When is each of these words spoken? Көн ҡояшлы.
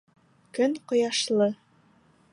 Көн 0.59 0.73
ҡояшлы. 0.93 1.51